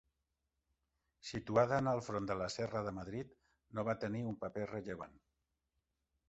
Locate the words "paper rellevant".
4.47-5.15